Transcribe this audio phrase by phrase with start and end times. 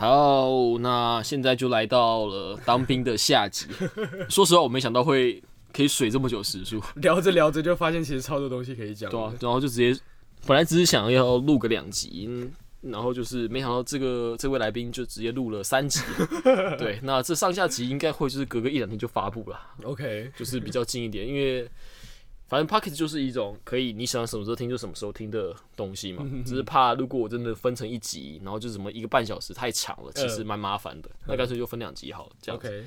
[0.00, 0.48] 好，
[0.80, 3.66] 那现在就来到了当兵的下集。
[4.30, 5.42] 说实话，我没想到会
[5.74, 9.10] 可以水这么久时数，聊着聊着就发现其实超多东西可以讲。
[9.10, 10.00] 对啊，然后就直接，
[10.46, 12.50] 本来只是想要录个两集，嗯
[12.80, 16.00] 然后就是没想到这个这位来宾就直接录了三集。
[16.78, 21.68] 对，那这上下集应该会就是隔个一两天就发布了，OK，就是比较近一点，因为
[22.50, 32.84] 反正 Pocket 就是一种可以你想什么时候听就什么时候听的东西嘛，只是怕如果我真的分成一集，然后就什么一个半小时太长了，其实蛮麻烦的，那干脆就分两集好了，这样子。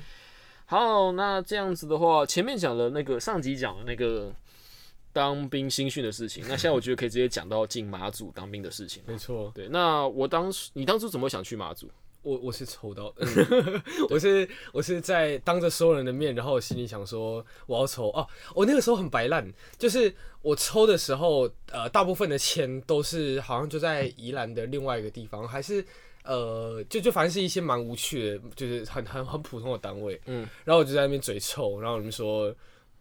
[0.66, 4.30] 好，那这样子的话，前面讲的那个上集讲的那个
[5.14, 9.02] 当兵新训的事情，那现在我觉得可以直接讲到进马祖当兵的事情。
[9.08, 11.90] 没错，对，那我当时你当初怎么想去马祖？
[12.24, 13.14] 我我是抽到，
[14.10, 18.08] 我是我是在当着所有人的面，然后我心里想说我要抽。
[18.08, 25.84] 哦，我那个时候很白烂，就是我抽的时候，呃，大部分的钱都是好像就在宜兰的另外一个地方，还是
[26.24, 32.54] 呃，就就反正是一些蛮无趣的，就是很很很普通的单位，嗯，然后我就在那边嘴臭，然后你们说。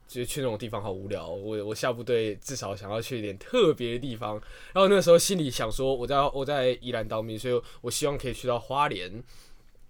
[0.07, 4.33] 就是去那种地方好无聊，我我下部队至少想要去一点特别的地方，
[4.73, 9.11] 然后那个时候心里想说，我在我在宜兰当兵，所以我希望可以去到花莲，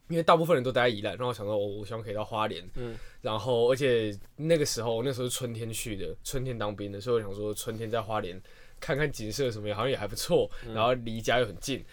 [0.08, 8.42] 因为大部分人都待在宜兰，然后我想说，我我希望可以到花莲，嗯，然后而且那个时候那时候是春天去的，春天当兵的，所以我想说春天在花莲
[8.80, 11.84] 看看景色什么，好像也还不错，然后离家又很近。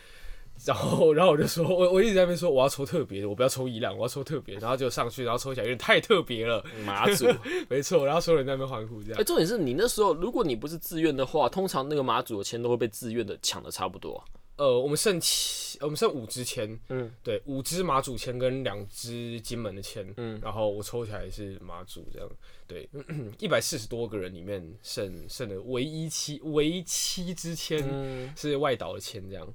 [0.67, 7.27] 然后，然后我就说，我我一直在那边说我要抽特别的，我不要抽一辆，我要抽特别，然后就上去，然后抽起来有点太特别了，马祖。
[7.69, 9.25] 没错，然后所有人在那边欢呼这样哎、样。
[9.25, 14.23] 重点是你那时候，如果你不是自愿的话，通常那个马祖的签都会被自愿的抢的差不多。
[14.57, 22.29] 呃，我们剩七，我们剩五支签，嗯，对，五支马祖签跟两支金门的签，嗯，然后我抽起来是马祖这样，
[22.67, 22.87] 对，
[23.39, 29.49] 一百四十多个人里面剩剩的唯一七唯七支签嗯，是外岛的签这样，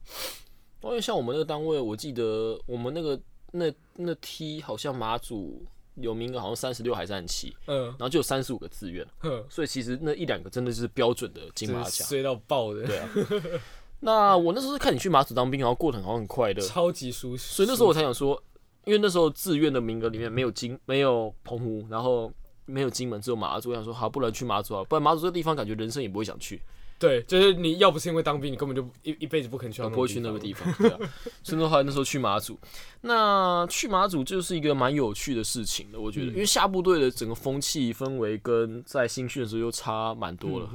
[0.83, 3.19] 因为像我们那个单位，我记得我们那个
[3.51, 7.85] 那那梯好像马祖有名额好像三十六还是三十七，嗯。
[7.85, 11.91] 然后就有三十五个志愿，哼，所以其实那一两个真的是标准的金马奖。
[11.91, 13.09] 真是衰到爆的，对啊，
[14.01, 18.41] 那我那时候是看你去马祖当兵，然后过得好像很快乐，超级舒适，所以那时候我才想说，
[18.83, 22.31] 因为那时候志愿的名额里面没有金，没有澎湖，然后
[22.65, 23.69] 没有金门，只有马祖。
[23.69, 26.61] 我想说，好，不然去马祖啊，不然马祖这个地方感觉人生也不会想去，
[26.97, 30.71] 对，就是你要不是因为当兵，你根本就一一辈子不肯去到那种不会去那个地方。
[30.77, 30.97] 对啊，
[31.43, 32.57] 所以后来那时候去马祖，
[33.01, 40.69] 那去马祖就是一个蛮有趣的事情的，我觉得，因为下部队的整个风气氛围跟在新训的时候又差蛮多了。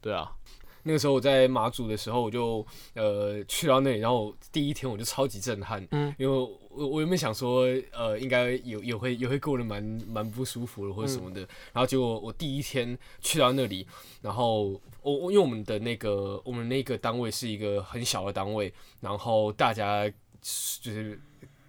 [0.00, 0.30] 对啊，
[0.84, 11.40] 那个时候我在马祖的时候，我就呃去到那里，然后第一天我就超级震撼，嗯，因为我我原本想说呃应该有也会也会过得蛮蛮不舒服的或者什么的，
[11.72, 13.86] 然后结果我第一天去到那里，
[14.22, 20.08] 然后我我因为我们的那个我们那个单位是一个很小的单位，然后大家
[20.80, 21.18] 就是。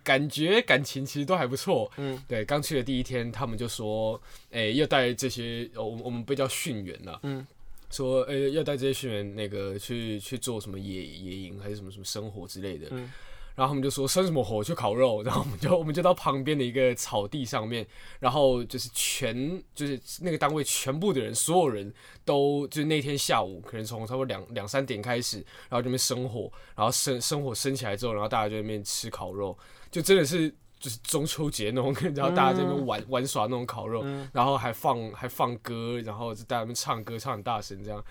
[0.08, 4.18] 感觉感情其实都还不错，嗯，对，刚去的第一天，他们就说，
[4.52, 7.46] 哎、要带这些，呃我我们被叫训员了，嗯，
[7.92, 13.12] 说，呃、要带这些训员那个去去做什么野野营还是什么什么生活之类的，嗯
[13.58, 17.84] 然后他们就说生什么火去烤肉，然后我们就我们就到旁边的一个草地上面，
[18.20, 21.92] 然后就是全就是那个单位全部的人，所有人
[22.24, 25.38] 都就是那天下午可能从差不多两两三点开始，
[25.70, 29.58] 然后这边生火，然后生生火生起来之后，然后大家就在那边吃烤肉，
[29.90, 30.54] 就真的是。
[30.80, 38.06] 就是中秋节那种， 然后大家在那边玩、玩耍那种烤肉，然后还放还放歌，然后就在那边唱歌唱很大声，这样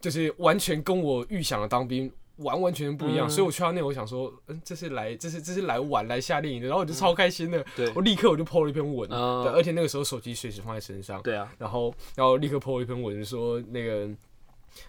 [0.00, 3.28] 就是完全跟我预想的当兵完完全全不一样。
[3.28, 7.92] 所以我去到那，我想说，嗯，这是来这是这是来玩来夏令营的，然后我就超开心的，对。
[7.94, 14.08] 我立刻我就 po 了一篇文，啊对，而且那个时候手机随时放在身上，对啊，然后然后立刻 po 了一篇文说那个。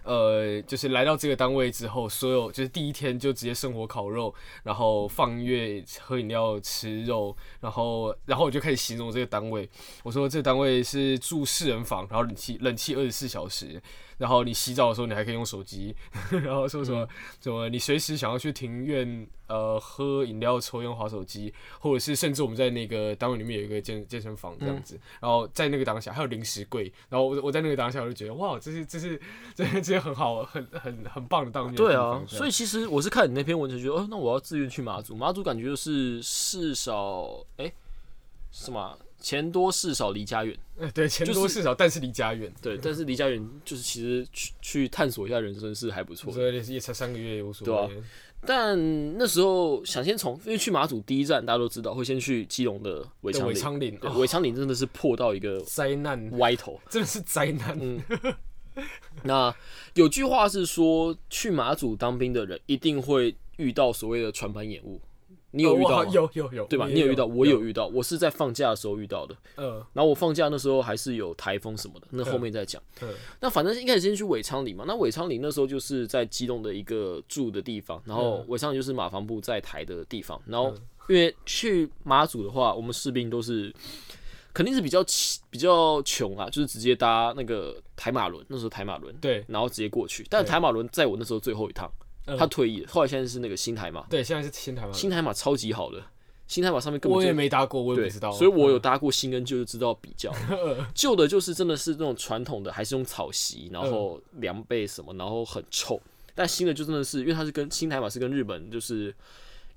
[0.04, 4.31] 呃，就是来到这个单位之后，所有就是第一天就直接生火烤肉，
[4.62, 9.68] 然后放音乐、喝饮料、吃肉，然后然后我就开始形容这个单位，
[10.04, 13.81] 我说这个单位是住四人房，然后冷气冷气二十四小时，
[14.19, 15.96] 然后你洗澡的时候你还可以用手机，
[16.44, 17.07] 然后说什么、
[17.41, 29.19] 什么你随时想要去庭院呃喝饮料、抽烟、划手机，或者是甚至我们在那个单位里面有一个健健身房这样子，然后在那个当下还有零食柜，然后我我在那个当下我就觉得哇，这是这是
[29.56, 35.16] 这是这些很好很很很棒的当面的对啊，所以其实我是看你那篇文章觉得，哦，那我要自愿去马祖。
[35.16, 37.71] 马祖感觉就是至少，哎、
[38.51, 40.57] 什么啊钱多事少离家远。
[40.80, 46.33] 哎对钱多事少，但是离家远，对，但是离家远就是其实去去探索一下人生是还不错的。
[46.33, 47.89] 所以也才三个月也无所对啊。
[48.42, 56.80] 但那时候想先从，因为去马祖第一站大家都知道会先去基隆的尾对枪岭，尾昌岭，尾枪岭真的是破到一个灾难，歪头。
[56.89, 57.77] 真的是灾难。
[57.81, 58.01] 嗯
[59.24, 59.54] 那
[59.95, 65.01] 有句话是说，去马祖当兵的人一定会遇到所谓的船板掩误，
[65.51, 66.12] 你有遇到吗？
[66.12, 66.88] 有有有，对吧？
[66.88, 69.36] 你有遇到，我有遇到，我是在放假的时候遇到的。
[69.57, 72.81] 嗯然后我放假那时候还是有台风什么的，那后面再讲。
[73.01, 73.10] 嗯
[73.40, 80.40] 那反正一开始先去尾昌里嘛，那尾昌里那时候就是在基隆的一个住的地方，然后尾昌里就是马房部在台的地方。
[80.46, 80.74] 然后
[81.07, 83.74] 因为去马祖的话，我们士兵都是
[84.54, 85.04] 肯定是比较
[85.50, 90.25] 比较穷啊，就是直接搭那个台马轮，那时候台马轮，对然后直接过去。
[90.30, 91.90] 但台马轮在我那时候最后一趟，
[92.30, 92.38] 嗯。
[92.38, 96.02] 他退役了，后来现在是那个新台马，对，现在是新台湾，新台马超级好的，
[96.48, 100.34] 新台马上面根本我就也没搭过，我也对，不知道，所以我有搭过新跟旧就知道比较。
[100.96, 106.00] 旧 的就是真的是那种传统的，还是用草席，然后凉被什么，然后很臭。
[106.36, 109.14] 但新的就真的是，因为它是跟新台马是跟日本就是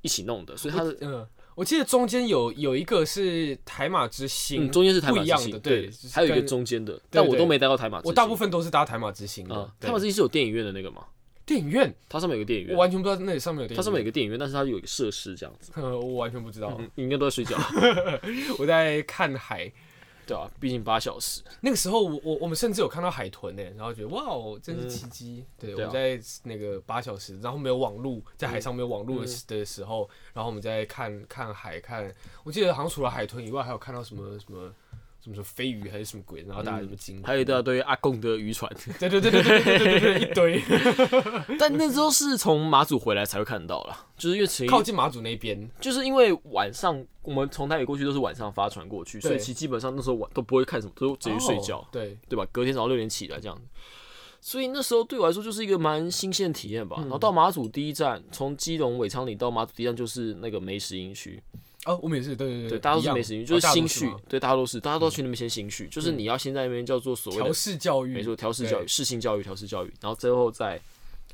[0.00, 1.26] 一起弄的，所以它的嗯，
[1.56, 7.38] 我记得中间有有一个是台马之星，嗯中间是台马不一样之星，的对就是还有一个跟中间的，但我对。
[7.40, 8.10] 都没待到台马之星。
[8.10, 11.04] 我大部分都是搭台马之星的台马之星是有电影院的那个嘛？
[11.44, 15.72] 电影院，它上面有个电影院，我完全不知道那里上面有电影院，它上面有个电影院，但是它有一个设施这样子。
[15.74, 17.56] 呃，我完全不知道，嗯，你应该都在睡觉，
[18.58, 19.72] 我在看海。
[20.24, 21.42] 对啊，毕竟八小时。
[21.62, 25.44] 那个时候我我我们甚至有看到海豚呢，然后觉得哇哦，真是奇迹。
[25.58, 29.28] 对，我在那个八小时，然后没有网路，在海上没有网路的嗯。
[29.28, 34.72] 时的时候，然后我们在看看海看，我记得好像除了海豚以外，还有看到什么什么
[35.22, 40.62] 什么什么飞鱼还是什么鬼，然后大家什么惊呼，还有一大堆阿贡的渔船，对对对对对对对一堆
[41.58, 52.44] 但那时候是从马祖回来才会看到啦，就是因为靠近马祖那边，就是因为晚上我们从台北过去都是晚上发船过去，所以其实基本上那时候晚都不会看什么，都直接睡觉，哦对，对吧？
[52.50, 53.62] 隔天早上六点起来这样子，
[54.40, 56.96] 所以那时候对我来说就是一个蛮新鲜的体验吧。
[56.98, 61.40] 嗯然后到马祖第一站，从基隆尾昌里到马祖第一站就是那个梅石营区，
[61.84, 68.88] 哦，我们也是，对对对，大家都是梅石营区，就是哦大家新训都是吗，对，大家都是，大家都去那边先新训，就是你要先在那边叫做所谓调试教育，没错，调试教育、对。
[68.88, 70.80] 适性教育、调试教育，然后最后再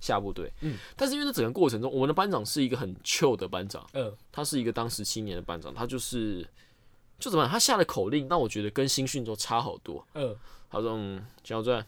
[0.00, 0.50] 下部队。
[0.62, 4.12] 嗯，但是因为这整个过程中，我们的班长是一个很 chill 的班长，嗯。
[4.32, 6.46] 他是一个当十七年的班长，他就是
[7.18, 10.06] 就怎么样，他下的口令让我觉得跟新训都差好多。
[10.14, 10.34] 嗯，
[10.70, 11.86] 他说：“嗯，蒋小传，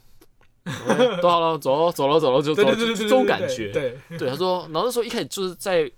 [1.22, 3.72] 都好了，走了，走了，走了，就走了，对对对对对，就这种感觉。
[3.72, 5.90] 对，对，他说，然后那时候一开始就是在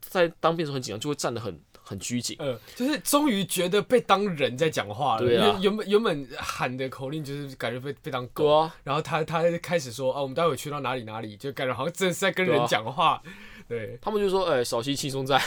[0.00, 1.60] 在当兵的时候很紧张，就会站得很
[1.90, 2.36] 很拘谨。
[2.38, 5.26] 呃，就是终于觉得被当人在讲话了。
[5.26, 13.20] 对啊原本原本喊的口令就是感觉被被当狗，啊，然后他他开始说啊，我们待会去到哪里哪里，就感觉好像真的是在跟人讲话。
[13.70, 15.40] 对，他们就说，哎、扫息轻松在，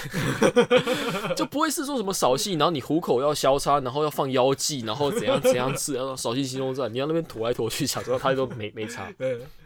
[1.36, 9.12] 就不会是说什么扫息，然后你虎口要消叉，然后要放腰际，然后怎样怎样吃，然后扫息轻松在，你要那边驮来驮去，想说他都没没差。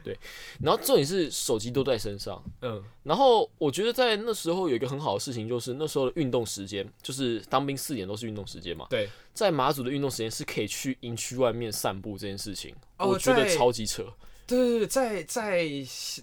[0.04, 0.18] 对，
[0.62, 2.84] 然后重点是手机都在身上，嗯。
[3.04, 14.04] 然后我觉得在那时候有一个很好的事情，就是那时候的运动时间，就是当兵四点都是运动时间嘛，对，在马祖的运动时间是可以去营区外面散步这件事情，哦我觉得超级扯。
[14.48, 15.68] 对对对，在在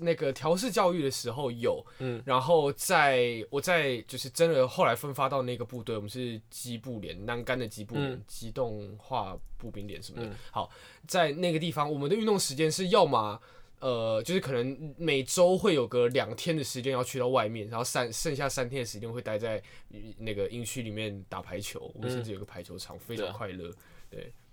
[0.00, 10.26] 那个调试教育的时候有，嗯然后在我在就是真的后来分发到那个部队，我们是机部连南干的机部连，嗯机动化步兵连什么的。
[10.26, 10.70] 嗯好，
[11.06, 13.40] 在那个地方，我们的运动时间是要么。
[13.80, 21.92] 呃，就是可能每周会有个两天的时间要去到外面，然后三剩下三天的时间会待在呃那个营区里面打排球。
[21.94, 23.70] 我们甚至有个排球场，非常快乐。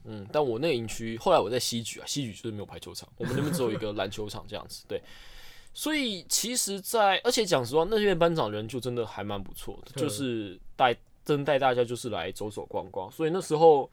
[0.06, 4.84] 嗯，但我那个营区后来我在西举啊，西举就是没有排球场，我们那边只有一个篮球场这样子。
[4.88, 5.02] 对，
[5.74, 13.12] 所以其实在，而且讲实话，那边班长人就真的还蛮不错的，嗯就是带真带大家就是来走走逛逛。
[13.12, 13.90] 所以那时候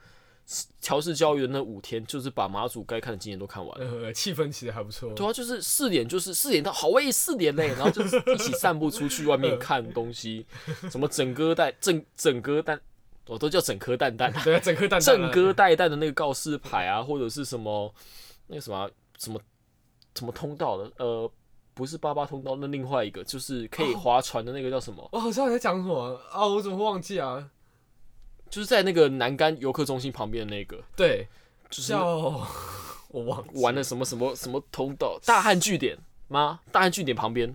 [0.81, 3.87] 调试教育的那五天，就是把马祖该看的景点都看完了。
[4.05, 5.13] 呃，气氛其实还不错。
[5.13, 10.47] 对啊，就是四点，就是四点到，好喂，四点嘞，然后就是一起散步出去外面看东西，
[10.91, 12.81] 什么整个带、整整颗蛋，
[13.29, 17.95] 我都叫整颗蛋蛋，对啊，整颗蛋蛋正啊哥带蛋的那个告示牌啊，或者是什么
[18.49, 19.39] 那个什么什么
[20.15, 21.31] 什么通道的，呃，
[21.75, 25.09] 不是八八通道，那另外一个就是可以划船的那个叫什么？
[25.13, 27.51] 我好知道你在讲什么啊，我怎么会忘记啊？
[28.51, 31.29] 就是在那个南竿游客中心旁边的那个，对，
[31.69, 32.05] 就是叫
[33.11, 36.61] 我忘玩了什么什么什么通道，大汉据点吗？
[36.73, 37.55] 大汉据点旁边。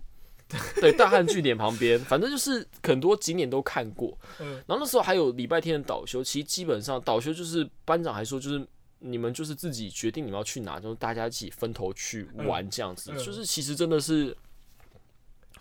[0.81, 4.17] 对，大汉据点旁边，反正就是很多景点都看过。
[4.39, 8.65] 嗯然后那时候还有礼拜天的导修，其实基本上导修就是班长还说，就是
[8.99, 13.11] 你们就是自己决定你们要去哪，就是大家一起分头去玩这样子。
[13.13, 14.35] 嗯就是其实真的是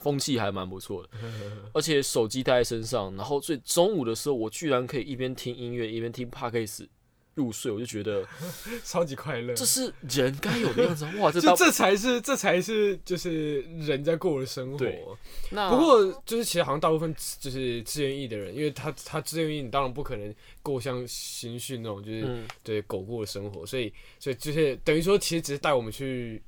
[0.00, 1.08] 风气还蛮不错的，
[1.72, 6.86] 而且手机带在身上，然后所以中午的时候我居然可以一边听音乐一边听 podcast
[7.34, 8.26] 入睡，我就觉得
[8.84, 9.54] 超级快乐。
[9.54, 11.14] 这是人该有的样子啊。
[11.18, 15.18] 哇，这就这才是这才是就是人在过的生活。
[15.50, 26.40] 不过就是其实好像大部分就是志愿役的人，因为他他志愿役，你当然不可能过像新训那种就是、嗯对狗过的生活，所以所以就是等于说其实只是带我们去，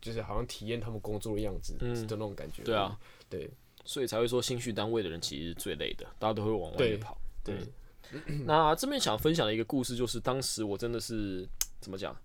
[0.00, 2.62] 就是好像体验他们工作的样子的嗯那种感觉。
[2.62, 3.50] 对啊，对，
[3.84, 7.18] 所以才会说新训单位的人其实是最累的，大家都会往外面跑。
[7.44, 7.56] 对，
[8.46, 11.48] 那这边想分享的一个故事，就是当时我真的是
[11.80, 12.16] 怎么讲，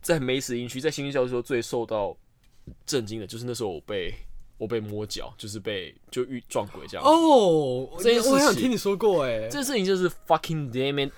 [0.00, 2.16] 在美食营区，在新训教育的时候最受到
[2.86, 4.14] 震惊的，就是那时候我被
[4.58, 7.04] 我被摸脚，就是被就遇撞鬼这样。
[7.04, 11.12] 哦，这件事情我好像听你说过哎，这件事情就是 fucking damn it，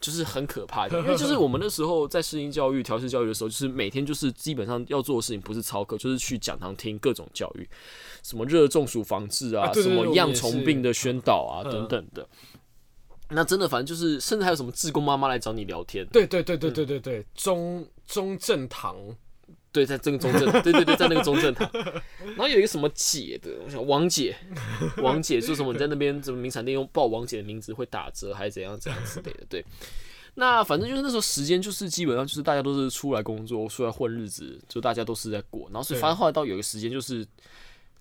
[0.00, 7.68] 就是很可怕的，因为就是我们那时候在适应教育、调试教育的时候，就是每天就是基本上要做的事情不是操课，就是去讲堂听各种教育，
[8.22, 12.28] 什么热中暑防治啊，啊对对什么对恙虫病的宣导啊嗯等等的。
[13.30, 18.96] 那真的，反正就是，甚至还有什么志工妈妈来找你聊天，对对对对对对对，中中正堂，
[19.72, 21.68] 对，在这个中正，对对对，在那个中正堂，
[22.20, 24.36] 然后有一个什么姐的，我想王姐，
[24.98, 29.64] 王姐说什么你在那边什么名产店用报王姐的名字会打折，还是怎样怎样之类的，对。
[30.36, 36.02] 那反正就是那时候时间就是基本上就是大家都是出来工作，出来混日子，就大家都是在过，然后所以对。
[36.02, 37.24] 反正后来到有一个时间就是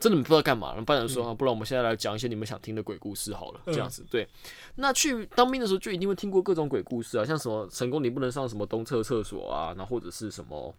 [0.03, 4.27] 真的不知道干嘛，然后班长说、啊，不然我们现在来讲一些你们想听的鬼故事好了，这样子对。
[4.75, 10.75] 那去当兵的时候就一定会听过各种鬼故事啊，像什么成功你不能上什么东侧厕所啊，然后或者是什么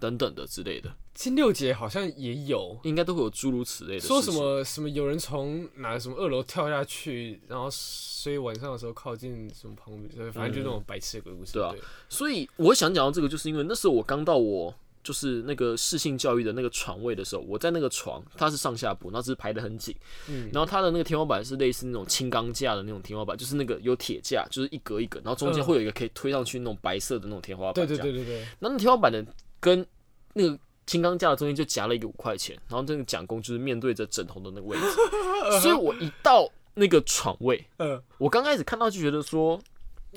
[0.00, 2.76] 等等的之类的，金六姐好像也有。
[2.82, 4.00] 应该都会有诸如此类的。
[4.00, 11.52] 说什么什么有人从哪什么二楼跳下去，然后所以晚上的时候靠近什么旁边，反正就那种白痴的鬼故事。
[11.52, 11.72] 对啊
[12.08, 19.94] 所以我想讲到这个，就是因为那时候我刚到我就是那个适性教育的那个床位的时候，我在那个床，它是上下铺，然后只是排的很紧，
[20.28, 20.48] 嗯。
[20.52, 29.24] 然后它的那个天花板是类似那种轻钢架的那种天花板，就是那个有铁架，就是一格一格，然后中间嗯会有一个可以推上去那种白色的那种天花板，对对对对对，那那天花板的
[29.60, 29.84] 跟
[30.34, 34.84] 那个轻钢架的中间就夹了一个五块钱，然后这个蒋工就是面对着枕头的那个位置，
[35.60, 39.60] 所以我一到那个床位，嗯我刚开始看到就觉得说，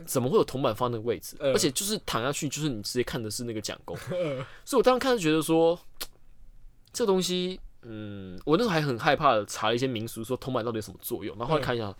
[0.05, 1.37] 怎么会有铜板放那个位置？
[1.39, 5.79] 嗯而且就是躺下去，就是你直接看的是那个蒋公，嗯 所以我当时看就觉得说，
[6.91, 11.95] 这东西，嗯，我那时候还很害怕的查了一些民俗，说铜板到底有什么作用，然后后来看一下，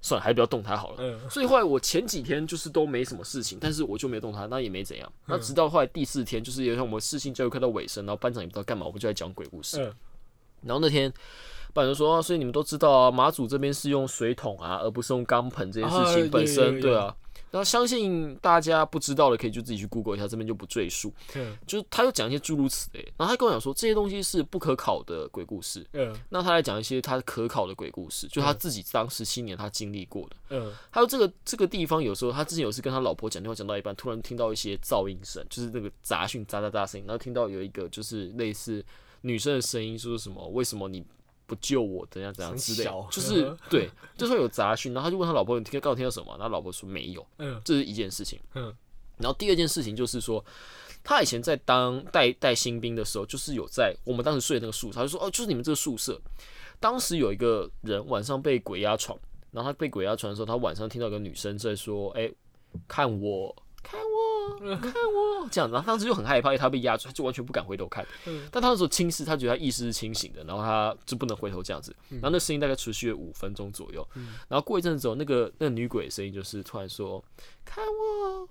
[0.00, 0.96] 算了，还是不要动它好了。
[0.98, 5.12] 嗯所以后来我前几天就是都没什么事情，但是我就没动它，那也没怎样。
[5.26, 9.82] 那直到后来第四天，就是有像我们视性教育课到尾声，然后班长也不知道干嘛，我们就在讲鬼故事。
[9.82, 9.94] 嗯
[10.64, 11.12] 然后那天
[11.74, 17.12] 班长就说、啊，所以你们都知道啊，马祖这边是用水桶啊，而不是用钢盆这件事啊情本身，对啊。
[17.52, 21.12] 然后相信大家不知道的，可以就自己去 Google 一下，这边就不赘述。
[21.36, 21.56] 嗯。
[21.66, 26.12] 就是他又讲一些诸如此类，然后他跟我讲说这些东西是不可考的鬼故事，嗯。
[26.30, 30.36] 那他来讲一些他可考的鬼故事，就他自己当时七年他经历过的。
[30.48, 30.72] 嗯。
[30.90, 38.82] 还有这个这个地方，有时候他之前有次跟他老婆讲电话讲到一半，突然听到一些噪音声，就是那个杂讯喳喳喳声音，然后听到有一个就是类似
[39.20, 41.04] 女生的声音，说什么为什么你
[41.52, 47.60] 不救我，怎样怎样之类就是对，就说有杂讯，然后他就问他老婆你听刚刚听到什么，然后老婆说没有，嗯。
[47.62, 48.40] 这是一件事情。
[48.54, 48.74] 嗯。
[49.18, 50.42] 然后第二件事情就是说，
[51.04, 56.18] 他以前在当带带新兵的时候，就是有在我们当时睡的那个宿舍，他就说哦，就是你们这个宿舍，
[56.80, 59.18] 当时有一个人晚上被鬼压床，
[59.50, 62.32] 然后他被鬼压床的时候，他晚上听到一个女生在说，哎、
[62.88, 63.54] 看我。
[64.58, 68.06] 看我，看我，这样，然后当时就很害怕，因为他被压住，他就完全不敢回头看。
[68.50, 71.94] 但他那时候清醒，他觉得他意识是清醒的，然后他就不能回头这样子。
[72.08, 74.06] 然后那声音大概持续了五分钟左右，
[74.48, 77.22] 然后过一阵子之后，那个那个女鬼的声音就是突然说
[77.64, 78.48] ：“看我，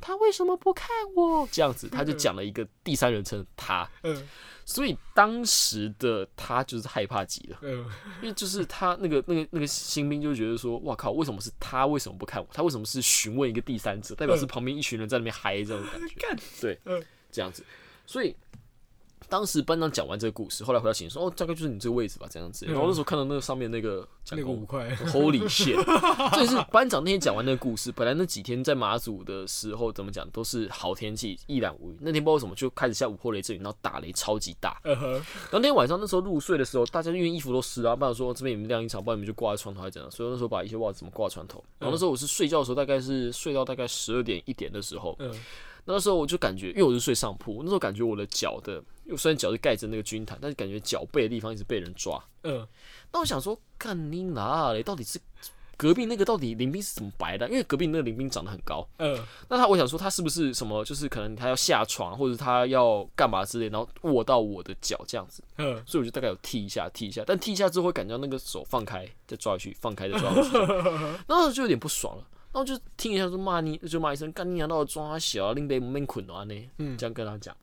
[0.00, 4.26] 他为什么不看我？”这样子，他就讲了一个第三人称他，嗯
[4.68, 7.86] 所以当时的他就是害怕极了，嗯
[8.20, 11.86] 因为就是他那个那个那个新兵就觉得说：“哇靠，为什么是他？
[11.86, 12.46] 为什么不看我？
[12.52, 14.14] 他为什么是询问一个第三者？
[14.14, 15.98] 代表是旁边一群人在那边嗨这种感
[16.36, 16.36] 觉。
[16.60, 17.64] ”对嗯，这样子，
[18.04, 18.36] 所以。
[19.28, 25.76] 当时班长讲完这个故事，后来回到寝室说：“哦，大概就是你这个位置吧，这样子。”然后那时候看到那个上面那个那个五块，Holy shit！
[26.34, 27.90] 这也是班长那天讲完那个故事。
[27.92, 31.96] 本来那几天在马祖的时候，怎么讲都是好天气，一览无余。
[32.00, 34.80] 那天不知道为什么就开始下午破雷阵雨，然后打雷超级大。
[34.84, 40.10] 嗯哼然后那天晚上那时候入睡的时候，大家因为衣服都湿了，班长说这边你们晾衣场，不然你们就挂在床头还是怎样。
[40.10, 41.62] 所以那时候把一些袜子怎么挂在床头。
[41.78, 45.32] 然后那时候我是睡觉的时候，大概是睡到大概十二点一点的时候，嗯
[45.90, 52.22] 那时候我就感觉，因为我是睡上铺，那时候感觉我的脚的，因为虽然脚是盖着那个军毯，但是感觉脚背的地方一直被人抓。
[52.42, 52.66] 嗯
[53.10, 54.82] 那我想说，干你哪嘞？
[54.82, 55.18] 到底是
[55.78, 57.48] 隔壁那个到底林兵是怎么白的？
[57.48, 59.18] 因为隔壁那个林兵长得很高，嗯
[59.48, 70.58] 那他我想说他是不是什么，就是可能他要下床，或者他要干嘛之类，然后握到我的脚这样子，嗯所以我就大概有踢一下，踢一下，但踢一下之后会感觉到那个手放开再抓回去，放开再抓回去，
[71.26, 72.24] 然后就有点不爽了。
[72.58, 77.56] 然后就听一下说骂你，就骂一声干你娘到我抓小，林北门困啊呢，嗯这样跟他讲。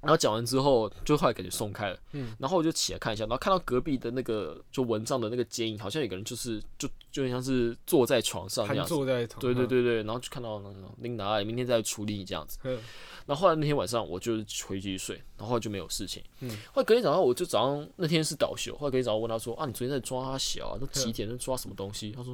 [0.00, 12.58] 然后讲完之后，就后来感觉松开了，嗯，然后我就起来看一下，然后看到隔壁的那个就蚊帐的那个剪影，好像有个人就是就就很像是坐在床上那样子，坐在床，对对对对，然后就看到那个琳达，明天再处理你这样子。
[12.62, 12.78] 嗯，
[13.26, 14.36] 然后后来那天晚上我就
[14.68, 16.22] 回去睡，然后就没有事情。
[16.38, 20.78] 嗯，后来隔天早上我就早上那天是倒休，后来隔天早上问他说啊，你昨天在抓小啊？
[20.78, 22.12] 都几点在抓什么东西？
[22.12, 22.32] 他说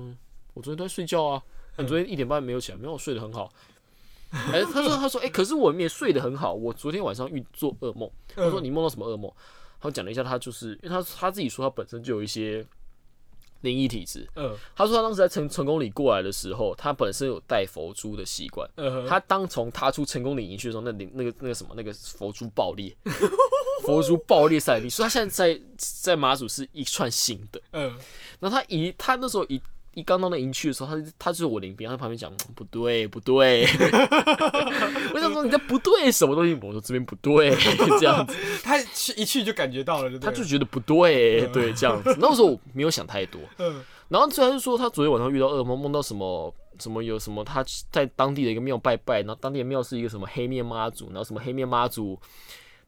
[0.53, 1.43] 我昨天都在睡觉啊。
[1.79, 3.51] 你昨天一点半没有起来，没有我睡得很好。
[4.31, 8.11] 哎、他说他说哎、可是我没有睡得很好，我昨天晚上遇做噩梦。
[8.35, 9.31] 他说你梦到什么噩梦？
[9.81, 12.65] 他讲了一下，他就是因为他他自己说他本身就有一些
[13.61, 14.27] 灵异体质。
[14.37, 18.67] 嗯他说他当时在成成功里过来的时候，他本身有带佛珠的习惯。
[18.77, 22.97] 嗯，他当从踏出成功岭营区的时候，那里那个那个什么那个佛珠爆裂，
[23.85, 27.61] 佛珠爆裂赛地，所以他现在在在马祖是一串新的。
[27.73, 27.95] 嗯
[28.41, 29.61] 然后他一他那时候一
[29.95, 33.67] 一刚到那营区的时候，他他就是我邻兵，他在旁边讲不对不对，
[35.13, 36.59] 我想说你在不对什么东西？
[36.63, 37.55] 我说这边不对，
[38.01, 42.17] 这样子，他去一去就感觉到了，他就觉得不对，对这样子。
[42.19, 52.19] 那时候我没有想太多，嗯然后最后他就说他昨天晚上遇到噩梦，梦到什么什么有什么他在当地的一个庙拜拜，然后当地的庙是一个什么黑面妈祖，然后什么黑面妈祖。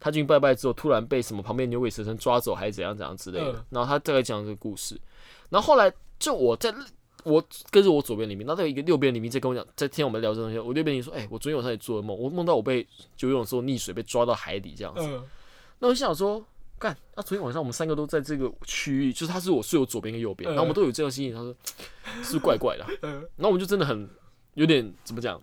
[0.00, 3.52] 他进去拜拜之后，突然被什么旁边牛鬼蛇神抓走，还是怎样怎样之类的。
[3.52, 5.00] 嗯然后他再来讲这个故事，
[5.48, 6.74] 然后后来就我在
[7.24, 10.58] 我跟着我左边邻兵，然后有一个右边黎明在跟我讲，在听我们聊这东西。
[10.58, 12.86] 我右边黎明说：“哎、我昨天晚上也做了梦，我梦到我被
[13.20, 15.00] 游泳的时候溺水，被抓到海底这样子。
[15.02, 15.22] 嗯
[15.80, 16.42] 那我就想说，
[16.78, 21.34] 干，那、昨天晚上我们三个都在这个区域，就是他是我睡我左边跟右边，嗯然后我们都有这样的心情。
[21.34, 21.54] 他说
[22.22, 24.08] 是不是怪怪的然后我们就真的很
[24.54, 25.40] 有点怎么讲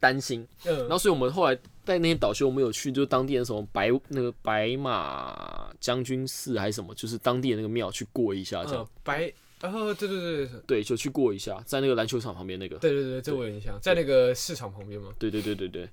[0.00, 0.46] 担心。
[0.64, 9.32] 然嗯后所以我们后来在那天导修，我们有去就是当地的什么白那个白马将军寺还是什么，就是当地的那个庙去过一下，这样、嗯，白，
[9.72, 12.76] 哦，对对对对对，就去过一下，在那个篮球场旁边那个。
[12.78, 15.12] 对对对，这我有印象，在那个市场旁边嘛。
[15.18, 15.88] 对对对对对。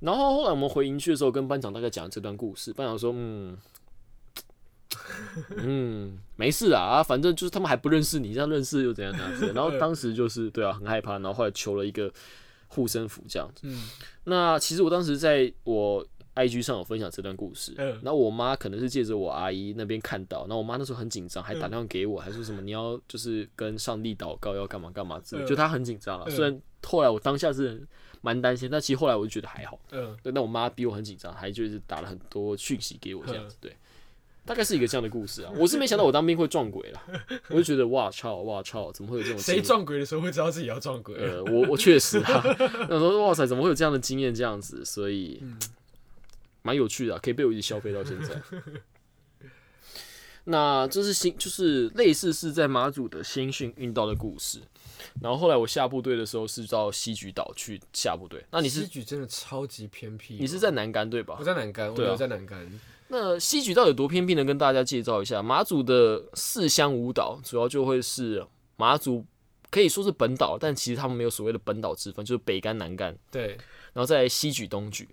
[0.00, 2.72] 然后后来我们回营区的时候，跟班长大概讲这段故事。
[2.72, 3.58] 班长说：“嗯，
[5.56, 12.12] 嗯，没事啊，啊反正就是他们还不认识你，这样认识又怎样怎样子。”然后当时就是对啊，很害怕，然后后来求了一个
[12.68, 13.62] 护身符这样子。
[13.64, 13.90] 嗯
[14.24, 16.06] 那其实我当时在我
[16.38, 26.24] IG 上有分享这段故事，嗯然后我妈可能是借着我阿姨那边看到，然后我妈那时候很紧张，还打电话给我，还说什么你要就是跟上帝祷告，要干嘛干嘛之类，嗯就她很紧张了。
[26.28, 27.84] 嗯虽然后来我当下是
[28.20, 29.78] 蛮担心，但其实后来我就觉得还好。
[29.90, 33.76] 嗯对，那我妈比我很紧张，还就是打了很多讯息给我这样嗯子，对，
[34.46, 35.52] 大概是一个这样的故事啊。
[35.56, 37.02] 我是没想到我当兵会撞鬼了，
[37.50, 41.16] 我就觉得哇操哇操，怎么会有这种谁撞鬼的时候会知道自己要撞鬼？
[41.16, 42.42] 呃，我我确实啊，
[42.88, 44.84] 那时候哇塞，怎么会有这样的经验这样子？
[44.84, 45.42] 所以
[46.68, 48.38] 蛮有趣的啊、可以被我一直消费到现在。
[50.44, 54.60] 那这是新，就是类似是在马祖的新训运到的故事。
[55.22, 58.44] 然后后来我下部队的时候是到西莒岛去下部队。
[58.50, 60.36] 那你是西莒真的超级偏僻。
[60.38, 61.44] 你是在南干对吧我？
[61.44, 62.70] 在南干，我留在南竿。
[63.08, 64.44] 那西莒岛有多偏僻呢？
[64.44, 69.24] 跟大家介绍一下，马祖的四乡五岛主要就会是马祖
[69.70, 73.16] 可以说是本岛，但其实他们没有所谓的本岛之分，就是北干、南干。
[73.30, 73.48] 对，
[73.92, 75.06] 然后再来西莒、东莒，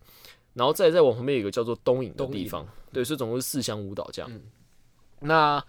[0.55, 4.31] 然后再再往旁边有一个叫做东影的地方，对，所以总共是四乡五岛这样。
[4.31, 4.41] 嗯
[5.21, 5.63] 那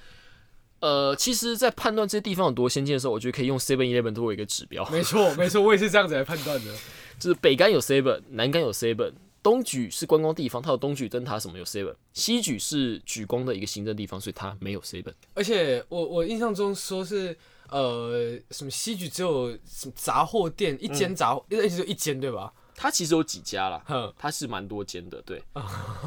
[0.81, 6.75] 呃，其实，在判断这些地方有多先进的时候，我觉得可以用 Seven Eleven 作为一个指标，没错没错，我也是这样子来判断的。
[7.18, 9.12] 就是北竿有 Seven，南竿有 Seven。
[9.42, 15.12] 东莒是观光地方，它有东莒灯塔什么有 seven，西莒是举光的一个行政地方，所以它没有 seven。
[15.35, 17.37] 而且我我印象中说是
[17.70, 22.53] 呃什么西举只有什么杂货店一间杂货，一直就一间对吧？
[22.77, 25.43] 它其实有几家啦，哼，它是蛮多间的，对。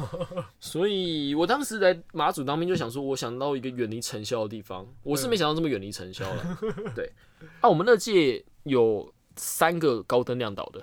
[0.60, 6.58] 所以我当时在马祖当兵就想说，我想到一个远离尘嚣的地方，我是没想到这么远离尘嚣了。
[6.94, 7.12] 对，
[7.60, 10.82] 啊，我们那届有三个高登亮岛的，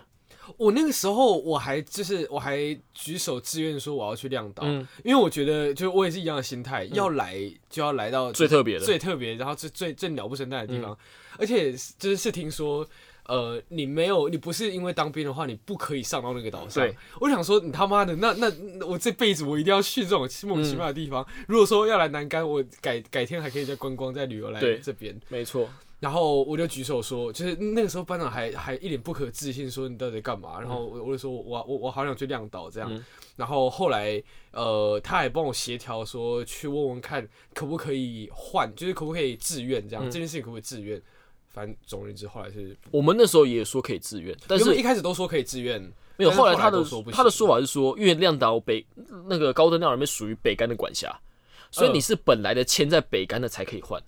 [0.58, 10.97] 我那个时候我还就是我还举手志愿说我要去亮岛，嗯因为我觉得就是我也是一样的心态，要来就要来到最特别的，最特别，然后最最最鸟不生蛋的地方，
[11.39, 12.86] 而且就是是听说。
[13.28, 16.84] 呃，你没有，你不是因为当兵的话，你不可以上到那个岛上。
[16.84, 21.26] 对，我想说，你他妈的，那那那我这辈子我一定要去这种莫名其妙的地方。
[21.48, 25.20] 如果说要来南干，我改改天还可以再观光、再旅游来这边。
[25.28, 30.60] 没错，然后我就举手说，就是那个时候班长还还一脸不可置信说你到底干嘛？
[30.60, 32.94] 然后我我就说我我我好想去亮岛这样。
[32.94, 33.04] 嗯
[33.38, 34.20] 然后后来
[34.52, 41.00] 呃他还帮我协调说去问问看可不可以换，就是可不可以自愿这样，嗯这件事情可不可以自愿？
[41.58, 45.82] 反正总而言之，后来是，我们那时候也说可以自愿，但是一开始都说可以自愿，
[46.15, 46.30] 没有。
[46.30, 48.86] 后来他的他的说法是说，因为亮岛北
[49.28, 51.20] 那个高登亮那边属于北干的管辖，
[51.72, 54.00] 所以嗯你是本来的签在北干的才可以换。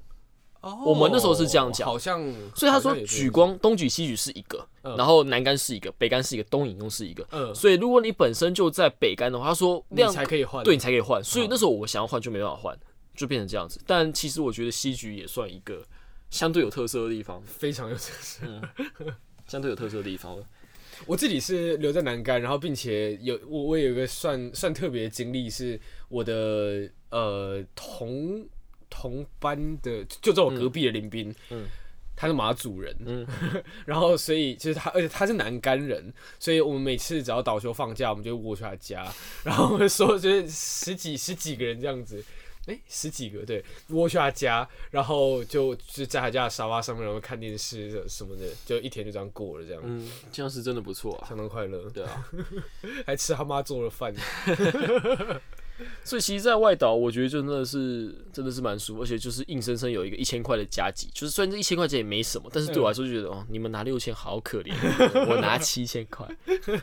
[0.62, 2.22] 哦我们那时候是这样讲好像，
[2.54, 7.26] 所以他说举光东举西举是一个，嗯然后南干是一个，北干是一个，东引用是一个。
[7.32, 11.24] 嗯，所以如果你本身就在北干的话，他说你量才可以换，对你才可以换。
[11.24, 12.78] 所以嗯那时候我想要换就没办法换，
[13.16, 13.82] 就变成这样子。
[13.88, 15.82] 但其实我觉得西局也算一个
[16.30, 18.46] 相对有特色的地方，非常有特色。
[19.48, 20.38] 相对有特色的地方。
[21.06, 28.46] 我自己是留在南干，然后并且有我我有一个算算特别的经历，是我的呃同
[28.90, 31.66] 同班的，就在我隔壁的林斌，嗯。
[32.22, 33.26] 他是马祖人，嗯。
[33.88, 39.10] 然后所以就是他，而且他是南干人，所以我们每次只要倒休放假，我们就窝去他家，
[39.46, 42.22] 然后我们说就是十几十几个人这样子。
[42.70, 51.28] 哎、十几个对，窝去他家，然后就就在他家的沙发上面，然后看电视什么的，就一天就这样过了，这样、嗯，这样是真的不错啊。
[51.28, 51.90] 相当快乐。
[51.90, 52.30] 对啊，
[53.08, 54.14] 还吃他妈做的饭。
[56.04, 64.74] 所以其实，在外岛，我觉得真的是真的是蛮舒服，而且就是硬生生有一个一千块的加急，就是虽然这一千块钱也没什么，但是对我来说就觉得哦，你们拿六千好可怜，
[65.30, 66.28] 我拿七千块。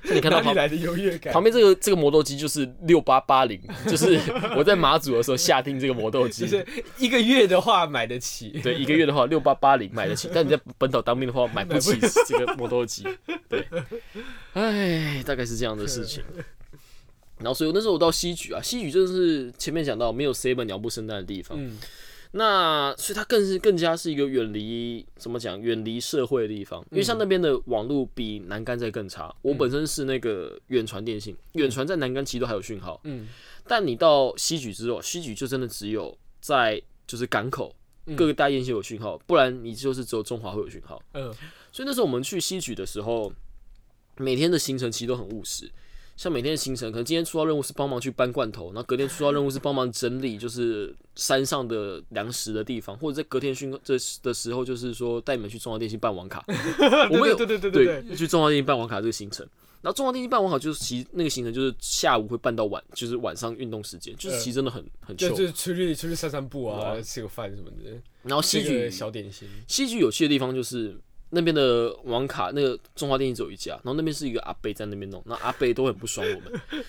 [0.04, 1.32] 你看到旁来的优越感？
[1.32, 4.20] 旁边这个这个磨豆机就是六八八零，就是
[4.56, 6.66] 我在马祖的时候下定这个磨豆机，就是
[6.98, 8.50] 一个月的话买得起。
[8.62, 13.06] 对，一个月的话六八八零买得起，但你在本岛当兵的话买不起这个磨豆机，
[13.48, 13.66] 对，
[14.54, 16.22] 哎，大概是这样的事情。
[17.38, 21.78] 然后，所以那时候我到西局啊，西举真的是前面讲到没有 seven 鸟不生蛋的地方，嗯
[22.32, 26.84] 那所以它更是更加是一个远离怎么讲，远离社会的地方。
[26.90, 29.34] 因为像那边的网络比南竿在更差。
[29.40, 33.28] 我本身是那个远传电信，远传在南竿其实都还有讯号，嗯
[33.66, 37.74] 但你到西局之后，西局就真的只有在就是港口
[38.06, 41.00] 嗯各个大雁线有讯号，不然你就是只有中华会有讯号。
[41.14, 41.32] 嗯
[41.72, 43.32] 所以那时候我们去西举的时候，
[44.18, 45.70] 每天的行程其实都很务实。
[46.16, 56.42] 像每天的行程，可能今天出到任务是帮忙去搬罐头，然后隔天出到任务是帮忙整理，就是山上的粮食的地方，或者在隔天训这的时候，就是说带你们去中华电信办网卡。
[57.12, 59.46] 我们有对对对对对对，去中华电信办网卡这个行程。
[59.82, 65.36] 然后中华电信办网卡就是其实那个行程就是下午会办到晚，就是晚上运动时间，就是其实真的很很就 chill。
[65.36, 67.90] 就是出去出去散散步啊，吃个饭什么的，
[68.22, 69.46] 然后西吃个举小点心。
[69.68, 70.96] 西局有趣的地方就是
[71.30, 76.40] 那边的网卡，那个中华电信只有一家，然后那边是一个阿贝在那边弄，那阿贝都很不爽我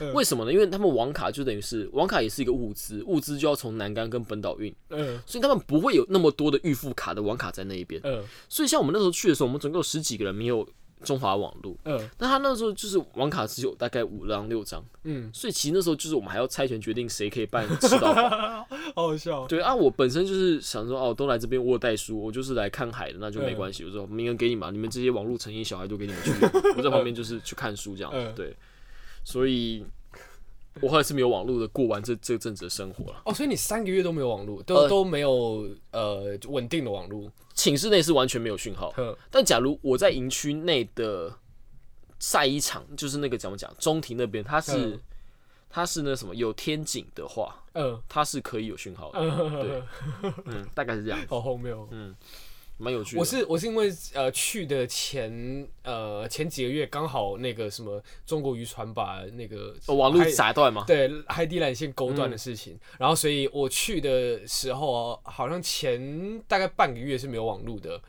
[0.06, 0.54] 们， 为什么呢？
[0.54, 5.20] 因为他们网卡就等于是网卡也是一个物资，物资就要从南竿跟本岛运，嗯。
[5.26, 8.24] 所以他们不会有那么多的预付卡的网卡在那一边，嗯。
[8.48, 10.68] 所以像我们那时候去的时候，我们总共有十几个人没有
[11.04, 18.30] 中华网路，嗯那他那时候就是网卡只有大概五张六张，嗯，所以其实那时候就是我们还要猜拳决定谁可以办吃到饱。
[18.30, 18.68] 好
[19.08, 19.46] 好笑。
[19.48, 23.84] 对啊，我本身就是想说，哦，都来这边，我有带书，我就是来看海的，那就没关系。
[23.86, 26.32] 我说名额给你嘛，你们这些网络成瘾小孩都给你们去，
[26.76, 28.12] 我在旁边就是去看书这样。
[28.14, 28.56] 嗯对，
[29.24, 29.86] 所以
[30.82, 33.22] 我后来是没有网络的，过完这这阵子的生活了。
[33.26, 37.32] 哦，所以你三个月都没有网络，都呃都没有呃稳定的网络。
[37.54, 41.34] 寝室内是完全没有讯号，呵但假如我在营区内的
[42.20, 45.00] 晒衣场，就是那个怎么讲，中庭那边，它是、嗯
[45.70, 49.20] 它是那什么有天井的话，嗯它是可以有讯号的。
[49.20, 49.84] 嗯，
[50.46, 51.88] 嗯，大概是这样，好荒谬。
[52.78, 53.20] 蛮有趣的。
[53.20, 60.84] 我是我是因为呃去的前呃前几个月刚好那个什么中国渔船把那个哦网络海砸断嘛？
[60.88, 68.00] 对海底缆线勾嗯断的事情，然后所以我去的时候好像前大概半个月是没有网络的，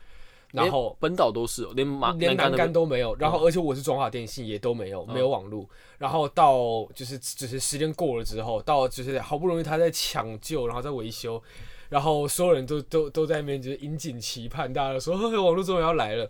[0.51, 5.67] 然后本岛都是哦，连马连南南竿竿都没有，然后而且我是中华电信也都没有，没有网络。
[5.97, 11.41] 然后到就是就是时间过了之后，到就是好不容易他在抢救，然后在维修，
[11.89, 16.29] 然后所有人都都都在那边就是引颈期盼，大家都说呵 网络终于要来了。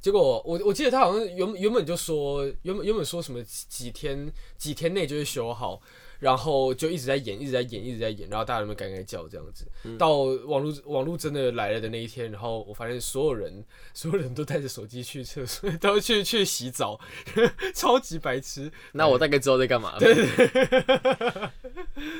[0.00, 5.80] 结果我我记得他好像原原本就说原本原本说什么几几天几天内就会修好，
[6.20, 9.66] 然后就一直在演一直在演一直在演，然后大家都赶赶叫这样子。
[9.98, 16.98] 到网络网络真的来了的那一天，然后我发现所有人所有人都带着手机去厕所， 都去去洗澡，
[17.74, 18.70] 超级白痴。
[18.92, 19.98] 那我大概知道在干嘛了。
[19.98, 21.50] 对对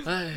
[0.04, 0.34] 唉，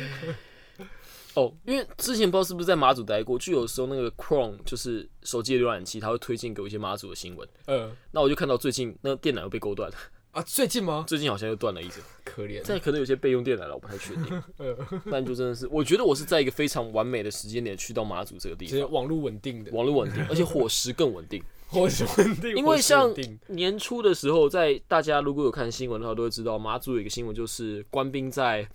[1.34, 7.48] 哦，因为之前不知道是不是在马祖待过，就有时候那个 Chrome 就是手机的浏览器，它会推荐给我一些马祖的新闻。
[7.66, 9.96] 嗯那我就看到最近那个电缆又被勾断了，
[10.32, 11.04] 啊，最近吗？
[11.08, 12.00] 最近好像又断了一只。
[12.24, 12.56] 可怜。
[12.56, 14.42] 现在可能有些备用电缆了，我不太确定。
[14.58, 14.76] 嗯，
[15.10, 21.42] 但就真的是，我觉得我是在一个非常完美的时间点去到马祖这个地方，网络稳定的，网络稳定， 而且伙食更稳定。
[21.68, 23.10] 伙食稳定，因为像
[23.46, 28.68] 年初的时候，在大家如果有看新闻的话，都会知道马祖有一个新闻，就是官兵在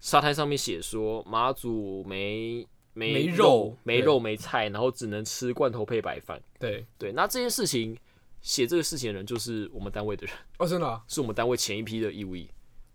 [0.00, 6.42] 沙滩上面写说马祖没没没肉没肉没菜，然后只能吃罐头配白饭。
[6.58, 7.96] 对对，那这件事情
[8.40, 11.00] 写这个事情的人就是我们单位的人，哦，真的啊。
[11.06, 12.50] 是我们单位前一批的义务役。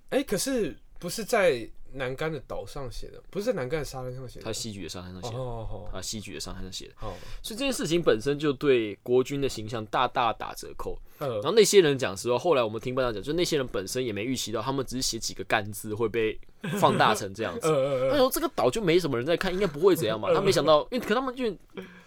[0.10, 4.46] 哎，可是不不是在南竿的岛上写的，不是在南竿的沙滩上写的。
[4.46, 7.14] 他西莒的沙滩上写的，哦他西莒的沙滩上写的，哦
[7.44, 11.00] 所以这件事情本身就对国军的形象大大打折扣。
[11.20, 16.40] 呃然后那些人讲实话，后来我们听班长讲，就那些人本身也没预期到，他们只是写几个干字会被
[16.80, 18.10] 放大成这样呃子。
[18.12, 20.30] 他说这个岛就没什么人在看，应该不会怎样吧？
[20.34, 21.46] 他没想到，因为可他们就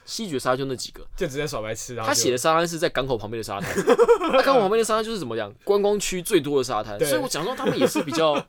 [0.04, 1.96] 西决沙就那几个，就直接耍白痴。
[1.96, 3.70] 他写的沙滩是在港口旁边的沙滩，
[4.32, 8.42] 那港口旁边的沙滩就是怎么讲，观光区最多的沙滩，所以我讲说他们也是比较，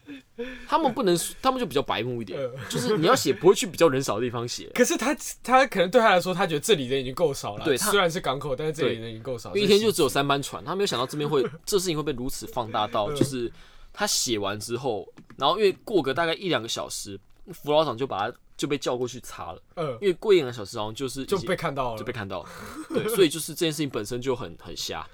[0.66, 2.38] 他们不能，他们就比较白目一点，
[2.70, 7.64] 就是你要写不会去比较人少的地方写，可是他他可能对他来说，他觉得这里人已经够少了。
[7.64, 9.50] 对他虽然是港口，但是这里人已经够少。
[9.50, 13.50] 因为一天就只有三班船，他没有想到这边会这事情会被如此放大到，就是
[13.94, 17.18] 他写完之后，然后因为过个大概一两个小时，
[17.52, 22.48] 辅导长就把他就被叫过去查了，呃因为过一两个小时好像就是就被看到了，就被看到了，
[22.90, 25.08] 对，所以就是这件事情本身就很很瞎，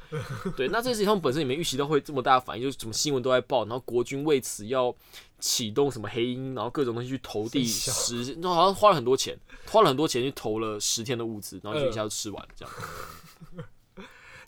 [0.56, 4.94] 对，那这件事情他们本身也没预期到会这么大的反应，就是什么新闻都在报，然后国军为此要
[5.38, 12.74] 启动什么黑鹰，然后各种东西去投递十，那好像花了很多钱，花了很多钱去投了十天的物资，然后就一下就吃完了这样。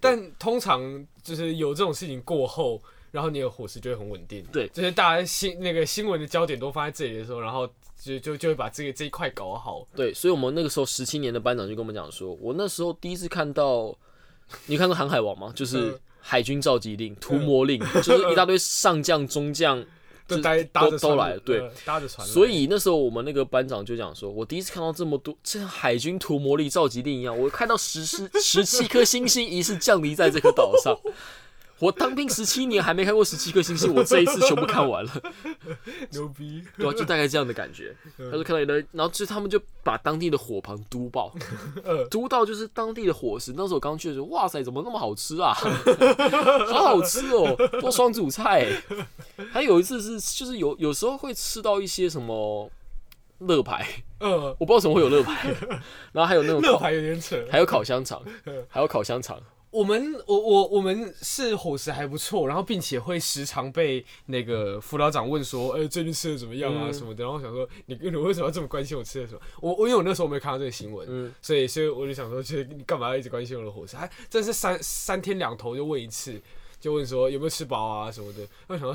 [0.01, 2.83] 但通常就是有这种事情过后，
[3.13, 4.45] 然后你的伙食就会很稳定。
[4.53, 7.69] 对就是大家新那个新闻的焦点都放在这里的时候，然后
[8.03, 9.87] 就就就会把这个这一块搞好。
[9.95, 13.97] 对，所以我们那个时候十七年的班长就跟我们讲说，我那时候第一次看到，
[14.67, 15.53] 你看过《航海王》吗？
[15.55, 19.85] 就是嗯海军召集令、屠魔令， 就是一大堆上将、中将，
[20.27, 21.59] 都都都来了，对。
[21.59, 22.27] 呃搭着船。
[22.27, 30.97] 所以那时候我们那个班长就讲说，我第一次看到这么多，就像海军屠魔力召集令一样，我看到十十十七颗星星疑似降临在这颗岛上。
[31.83, 35.11] 我当兵十七年还没看过十七颗星星，我这一次全部看完了，
[36.13, 37.93] 牛逼，对啊，就大概这样的感觉。
[38.17, 41.35] 他就看到一堆，然后就他们就把当地的火旁嘟爆，
[41.83, 43.53] 呃嘟到就是当地的伙食。
[43.57, 45.53] 那时候我刚去的时候，哇塞，怎么那么好吃啊？
[46.71, 48.83] 好好吃哦，做双主菜欸。
[49.51, 52.71] 还有一次是，就是有有时候会吃到一些什么
[53.39, 53.85] 乐牌，
[54.21, 55.53] 嗯，我不知道怎么会有乐牌，
[56.13, 57.45] 然后还有那种 烤，乐牌有点扯。
[57.51, 58.23] 还有烤香肠，
[58.69, 59.37] 还有烤香肠。
[59.73, 67.25] 我们我我我们是伙食还不错，然后并且会时常被那个辅导长问说，呃，最近吃的怎么样啊嗯什么的。
[67.25, 69.41] 然后想说，你你为什么要这么关心我吃的什么？
[69.63, 73.97] 我我因为我那时候没有看到这个新闻，嗯，所以所以我就想说，就是你干嘛要一直关心我的伙食？
[73.97, 76.39] 还真是三三天两头就问一次，
[76.79, 78.47] 就问说有没有吃饱啊什么的。
[78.67, 78.95] 我想说，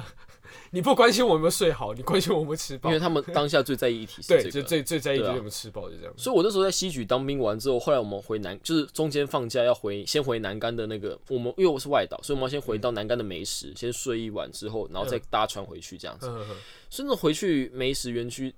[0.72, 3.00] 你不关心我有没有睡好，你关心我有没有吃饱因为。
[3.00, 4.52] 他们当下最在意一题是 对，这个。
[4.52, 6.14] 就最最在意就是有没有吃饱，就这样。
[6.18, 16.28] 所以我那时候在西举当兵完之后，后来我们回南，就是中间放假要回，先回南竿的那个，我们因为我是外岛，所以我们要先回到南竿的梅石，先睡一晚之后，然后再搭船回去这样子。
[16.28, 16.56] 嗯嗯
[16.90, 18.54] 所以那回去梅石园区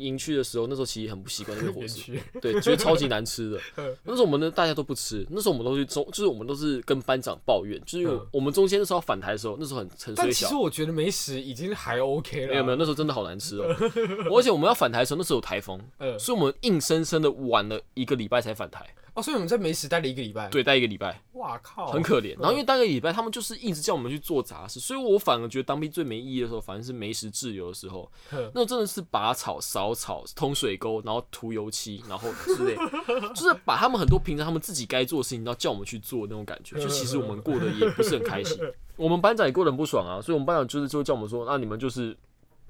[0.00, 3.96] 营区的时候，那时候其实很不习惯那个伙食， 对，觉得超级难吃的 嗯。
[4.04, 10.46] 那时候我们呢，大家都不吃，那时候我们都去中，就是我们都是跟班长抱怨，就是我们中间那时候要返台的时候，那时候很很小。
[10.46, 12.48] 其实我觉得没食已经还 OK 了。
[12.48, 13.66] 没有没有，那时候真的好难吃哦！
[14.34, 18.86] 而且我们要返台的时候，那时候有台风，嗯所以我们硬生生的晚了一个礼拜才返台。
[19.14, 22.38] 哦，所以我们在美食待了一个礼拜。，对，待一个礼拜，哇靠，很可怜。
[22.38, 32.76] 然后因为待一个礼拜，他们就是一直叫我们去做杂事，所以我反而觉得当兵最没意义的时候，反正是没食自由的时候，那种真的是拔草、扫草、通水沟，然后涂油漆，然后之类，
[33.34, 36.78] 就是把他们很多平常他们自己该做的事情，然后叫我们去做那种感觉。
[36.80, 38.58] 就其实我们过得也不是很开心，
[38.96, 42.16] 我们班长也过得很不爽啊，所以我们班长就是就叫我们说，那你们就是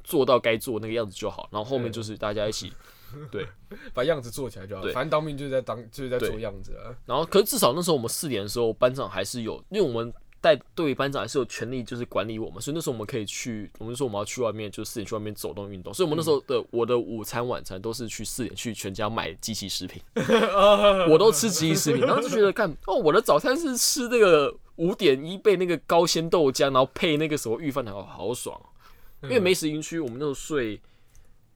[0.03, 2.73] 做到该做那个样子就好，然后后面就是大家一起。
[3.95, 4.83] 把样子做起来就好。
[4.83, 6.95] 对反正当兵就是在当就是在做样子啊。
[7.07, 15.93] 然后，可是至少那时候我们四点的时候，班长还是有，因为我们带队班长还是有权利，就是管理我们，所以那时候我们可以去，我们就说我们要去外面，就四点去外面走动运动。
[15.93, 20.03] 所以我们那时候的我的午餐晚餐都是去四点去全家买机器食品，
[21.11, 28.67] 我都吃机器食品，然后就觉得干哦，我的早餐是吃那个五点一倍那个高鲜豆浆，然后配那个什么御饭团，哦好爽哦。
[29.25, 30.81] 因为没食营区，我们那时候睡，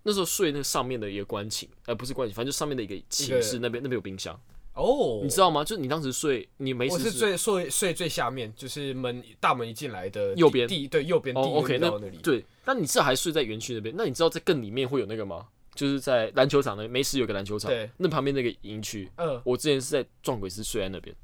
[0.05, 4.39] 那时候睡那上面的一个官寝，呃，不是官寝，反正就上面的一个寝室，那边那边有冰箱。
[4.75, 5.65] 哦，你知道吗？
[5.65, 12.19] 就是你当时睡，你没事我是最睡睡最下面，就是门大门一进来的右边第第对右边第哦一个，OK，那那里。
[12.19, 13.95] 对，但你至少还睡在园区那边。
[13.97, 15.47] 那你知道在更里面会有那个吗？
[15.75, 21.15] 就是在篮球场那没事有个篮球场对，那旁边那个营区，嗯，我之前是在撞鬼是睡在那边。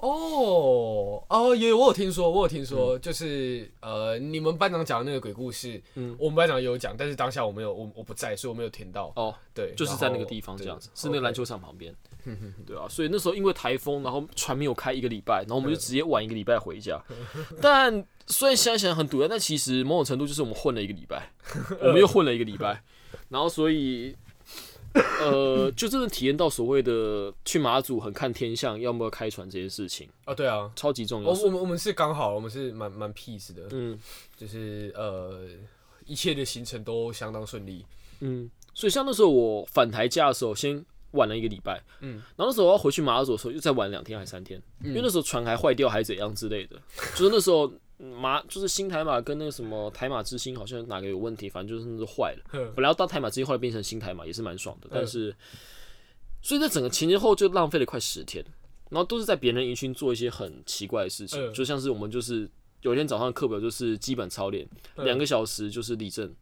[0.00, 9.10] 哦哦，也有我有听说，我有听说，就是呃，你们班长讲的那个鬼故事，嗯我们班长也有讲，但是当下我没有，我我不在，所以我没有听到。
[9.16, 11.46] 哦，对，就是在那个地方这样子，是那个篮球。
[11.46, 11.94] 场旁边。
[12.66, 17.00] 对啊，所以那时候因为台风，然后船没有开一个礼拜，然后我们就直接晚一个礼拜回家。
[17.62, 21.30] 但虽然想想很堵然，但其实某种程度就是我们混了一个礼拜，
[21.80, 22.82] 我们又混了一个礼拜，
[23.28, 24.16] 然后所以。
[25.20, 31.36] 呃，就真的体验到所谓的去马祖很看天象，要么开船这件事情，啊，对啊，超级重要我。
[31.42, 33.98] 我们我们是刚好，我们是蛮蛮 peace 的，嗯，
[34.36, 35.46] 就是呃，
[36.06, 37.84] 一切的行程都相当顺利。
[38.20, 46.76] 嗯，所以像那时候我返台假的时候，先晚了一个礼拜，嗯，然后那时候我要回去马祖的时候，又再晚两天还是三天，因为那时候船还坏掉还是怎样之类的，
[47.14, 55.34] 就是那时候嗯马就是新台马跟那个什么台马之星好像哪个有问题，反正就是那时候坏了，嗯本来要到台马之星，后来变成新台马也是蛮爽的，但是，
[56.42, 58.44] 所以在整个前前后后就浪费了快十天，
[58.90, 62.48] 然后都是在别人营区做一些很奇怪的事情，嗯就像是我们就是
[62.82, 66.32] 有一天早上课表就是基本操练，嗯两个小时就是立正，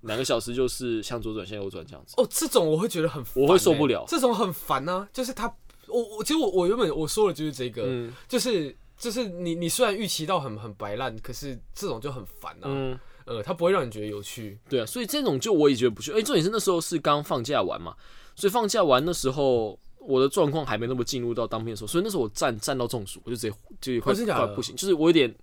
[0.00, 2.14] 两个小时就是向左转向右转这样子。
[2.16, 5.46] 哦，这种我会觉得很欸，我会受不了这种很烦呢、就是他，
[5.86, 12.64] 我我其实我我原本我说的就是这个，嗯就是就是你你虽然预期到很很白烂，可是这种就很烦啊。
[12.64, 14.58] 嗯，呃，他不会让你觉得有趣。
[14.68, 16.12] 对啊，所以这种就我也觉得不去。
[16.12, 17.94] 哎、重点是那时候是刚放假完嘛，
[18.34, 25.34] 所以放假完那时候我的状况还没那么进入到当兵的时候，所以那时候我站站到中暑，我就直接就快快不行，就是我有点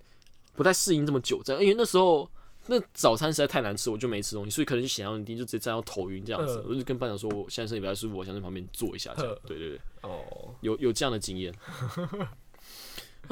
[0.56, 2.30] 不太适应这么久站，因为那时候。
[2.68, 6.60] 那早餐实在太难吃，我就没吃东西，所以可能就血压很低，就直接站到头晕这样子。
[6.60, 9.40] 嗯我就跟班长说，我现在身体不太舒服，我想在旁边坐一下这样嗯。
[9.48, 11.52] 对对对，哦，有有这样的经验。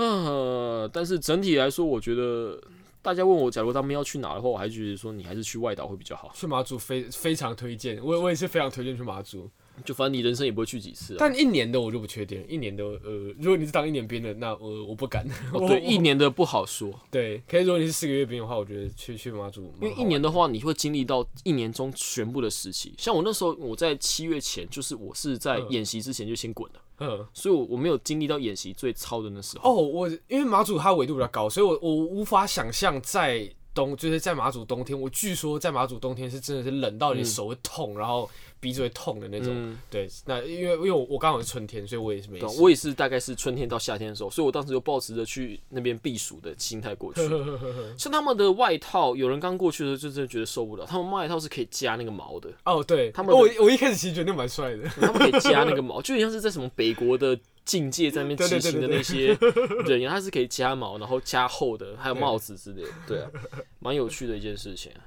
[0.01, 2.57] 嗯，但是整体来说，我觉得
[3.01, 6.31] 大家问我，假如他们要去哪的话，我还觉得说你还是去外岛会比较好。
[6.33, 9.49] 去马祖非非常推荐，我我也是非常推荐去马祖。
[9.85, 11.17] 就反正你人生也不会去几次啊。
[11.19, 15.25] 但一年的我就不确定，一年的呃，如果你是当一年兵的，那呃我不敢。
[15.53, 22.93] 哦对， 一年的不好说，对，可以如果你是四个月兵的话，我觉得去去马祖因为一年的话，你会经历到一年中全部的时期。
[22.97, 27.25] 像我那时候，我在七月前，就是我是在嗯演习之前就先滚了，嗯。
[27.33, 29.69] 所以我我没有经历到演习最操的那时候。
[29.69, 39.53] 哦，我因为马祖它纬度比较高，所以我我无法想象在冬就是在马祖冬天，我据说在马祖冬天是真的是冷到你手会痛，然后鼻子会痛的那种。
[39.55, 42.41] 嗯，对，那因为因为我我刚好是春天，所以我也是没。
[42.59, 47.21] 我也是大概是春天到夏天的时候，所以我当时就抱持着去那边避暑的心态过去。
[47.97, 54.89] 像他们的外套，有人刚过去的时候就真的觉得受不了，他们外套是可以加那个毛的，哦，对，他们我我一开始其实觉得那蛮帅的。
[54.89, 59.37] 他们可以加那个 毛，就很像是在什么北国的境界在那边执行的那些
[59.85, 63.29] 人，他是可以加毛，然后加厚的，还有帽子之类的，对啊，
[63.77, 65.01] 蛮有趣的一件事情啊。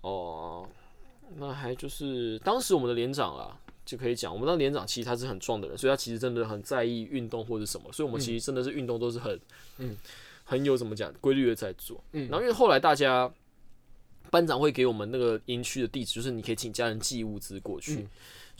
[0.00, 0.68] 哦，
[1.36, 3.60] 那还就是当时我们的连长啊。
[3.88, 9.40] 就可以讲，我们当连长其实他是很壮的人，所以他其实真的很在意运动或者什么，所以我们其实真的是运动都是很，
[9.78, 9.96] 嗯，
[10.44, 11.98] 很有怎么讲规律的在做。
[12.12, 13.32] 嗯然后因为后来大家
[14.30, 18.00] 班长会给我们那个营区的地址，就是你可以请家人寄物资过去。
[18.00, 18.08] 嗯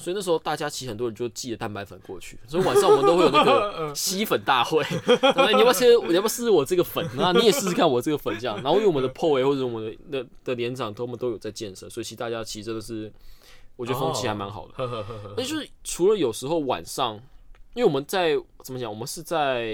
[0.00, 5.88] 所以那时候大家其实很多人就寄了蛋白粉过去，所以晚上我们都会有那个 吸粉大会， 你要不要先？
[6.08, 7.04] 你要不要试试我这个粉？
[7.16, 8.54] 那你也试试看我这个粉这样。
[8.62, 13.12] 然后因为我们的 PO 或者我们的的的连长，他们都有在健身，所以其实大家其实真的是，
[13.74, 14.74] 我觉得风气还蛮好的。
[15.36, 17.16] 那就是除了有时候晚上，
[17.74, 19.68] 因为我们在怎么讲，我们是在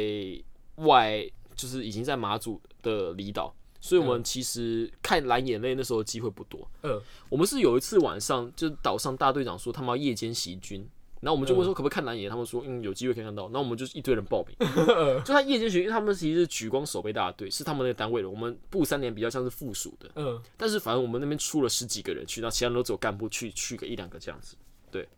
[0.76, 1.22] 外，
[1.54, 6.66] 就是已经在马祖的离岛，所以我们其实看蓝眼泪那时候机会不多。
[6.84, 6.98] 嗯。
[7.28, 10.88] 我们是有一次晚上，就是岛上大队长说他们要夜间袭军。
[11.20, 14.56] 然后我们就问说可不可以看蓝眼，他们说嗯有机会可以看到，然后我们就一堆人报名，
[15.22, 24.54] 就他夜间巡，因为他们其实是举光守备大队，是他们那个单位的，我们部三连比较像是附属的，嗯，但是反正我们那边出了十几个人去，然后其他人都只有干部去去个一两个这样子。
[24.90, 25.08] 对，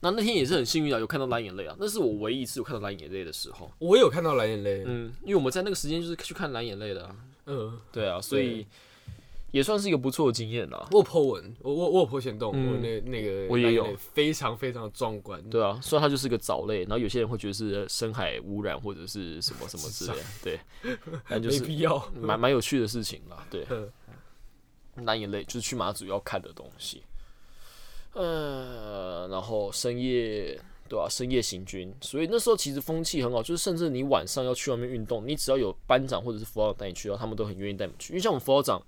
[0.00, 3.70] 那那天也是很幸运啊，有看到蓝眼泪啊，那是我唯一一次有看到蓝眼泪的时候。
[3.78, 4.84] 我也有看到蓝眼泪。
[4.86, 8.66] 嗯，因为我们在那个时间就是去看蓝眼泪的、啊，嗯，对啊，所以
[9.50, 10.88] 也算是一个不错的经验啦。
[10.90, 15.42] 我有 po 文，我我我有 po 行动，嗯我那那个我也有非常非常壮观。
[15.50, 20.60] 对啊，虽然它就是个藻类，然后有些人会觉得是深海污染或者是什么什么之类的，对，
[21.28, 21.98] 但就是没必要。
[22.20, 23.46] 蛮蛮有趣的事情啦。
[23.50, 23.90] 对，嗯
[25.04, 27.02] 蓝眼泪就是去马祖要看的东西。
[28.12, 30.56] 呃，然后深夜，
[30.94, 38.12] 对吧、深夜行军，所以那时候其实风气很好，就是甚至你晚上要去外面运动，你只要有班长或者是辅导长带你去，然后他们都很愿意带你去。
[38.12, 38.80] 因为像我们辅导长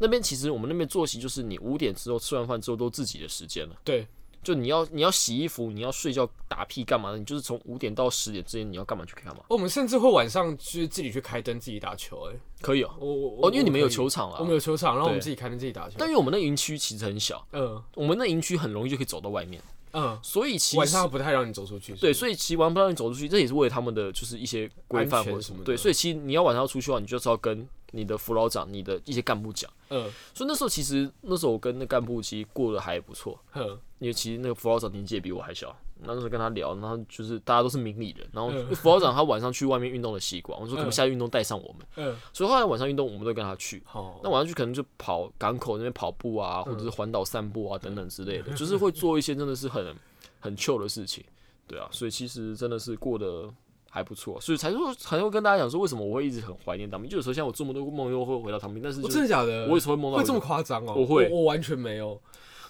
[0.00, 3.76] 那边，其实我们那边作息就是你五点之后吃完饭之后都自己的时间了。
[3.84, 4.08] 对，
[4.42, 7.18] 就你要你要洗衣服，你要睡觉打屁干嘛的？
[7.18, 9.44] 你就是从五点到十点之间，你要干嘛去干嘛？
[9.48, 12.28] 我们甚至会晚上就是自己去开灯自己打球。
[12.28, 14.44] 哎，可以哦，我我哦，因为你们有球场啊我。
[14.44, 15.94] 们有球场，然后我们自己开灯自己打球。
[15.96, 21.94] 但因为我们那营区其实很小，嗯我们那营区很容易就可以走到外面，嗯，所以其实晚上不太让你走出去。
[21.94, 25.64] 对，所以其实晚上不让你走出去，这也是为了他们的就是一些规范全或者什么。
[25.64, 29.70] 对，所以其实你要晚上要出去的话，你就是要跟你的辅导长、你的一些干部讲。
[29.88, 43.82] 嗯所以那时候其实那时候我跟那干部其实过得还不错，哼因为其实那个辅导长年纪也比我还小，那时候跟他聊，然后就是大家都是明理人，然后嗯辅导长他晚上去外面运动的习惯，我说可不可以下去运动带上我们，嗯，所以后来晚上运动我们都跟他去。
[43.86, 49.94] 好，那晚上去可能就跑港口那边跑步啊，或者是环岛散步啊等等之类的，就是会做一些真的是很
[50.38, 51.24] 很 chill 的事情，
[51.66, 53.48] 对啊，所以其实真的是过得
[53.88, 57.10] 还不错，所以才说才会跟大家讲说，为什么我会一直很怀念当兵。
[57.10, 59.64] 就有时候像我做梦都梦又会回到当兵，但是、就是真的假的？
[59.64, 60.94] 我有时候会梦到会这么夸张哦？
[60.94, 62.20] 我会我完全没有。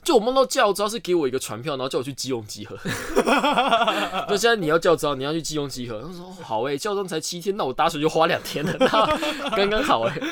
[0.07, 2.79] 就我梦到教招是给我一个传票，然后叫我去基隆集合。
[4.29, 6.01] 那现在你要教招，你要去基隆集合。
[6.01, 8.87] 他说、哦、好诶、教招才七天，那我搭水就花两天了，那
[9.57, 10.23] 刚刚好诶、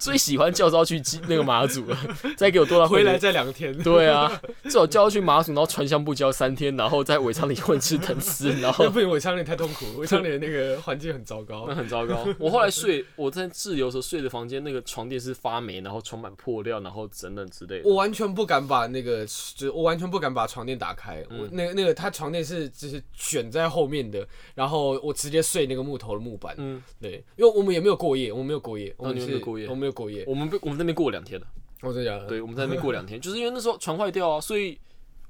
[0.00, 1.98] 最喜欢教招去基那个马祖了，
[2.38, 3.76] 再给我多到回来再两天。
[3.82, 11.74] 对啊，至少叫去马祖，然后传香不教三天，然后在尾仓里混吃等死，然后那不行，尾仓里太痛苦，尾仓里的那个环境很糟糕那。
[11.74, 12.26] 很糟糕。
[12.38, 17.88] 我后来睡，我在自由的时候睡的房间，那个床垫是发霉，然后床板破掉，然后等等之类的。
[17.88, 21.24] 我完全不敢把那个，就是我完全不敢把床垫打开。
[21.30, 26.54] 嗯我那个那个，他床垫是就是卷在后面的，然后我直接睡那个木头的木板。
[26.58, 30.24] 嗯，对，因为我们也没有过夜，我们没有过夜，我没有过夜我们没有过夜。
[30.26, 31.46] 我们被我们那边过两天了。
[31.80, 32.26] 我真的假的？
[32.26, 34.78] 对，我们在那边过两天，就是因为那时候床坏掉啊，所以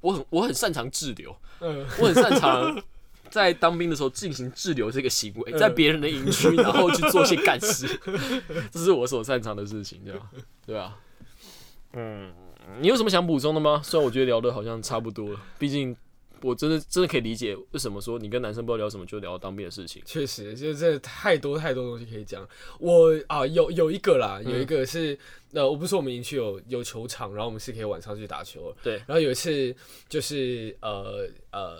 [0.01, 2.83] 我很我很擅长滞留，嗯，我很擅长
[3.29, 7.87] 在当兵的时候进行滞留这个行为，嗯在别人的营区，然后去做些干事，
[8.73, 10.31] 这是我所擅长的事情，对吧？
[10.65, 10.97] 对吧？
[11.93, 12.33] 嗯，
[12.81, 13.81] 你有什么想补充的吗？
[13.83, 15.97] 虽然我觉得聊的好像差不多了，毕竟
[16.43, 20.03] 我真的真的可以理解为什么说你跟男生不知道聊什么就聊当兵的事情。
[20.05, 22.47] 确实，就是真的太多太多东西可以讲。
[22.79, 25.19] 我啊，有有一个啦，嗯有一个是、
[25.53, 28.75] 呃，我不是说我们营区有有球场，然后我们是可以晚上去打球。
[28.83, 29.75] 对然后有一次
[30.09, 31.79] 就是呃呃。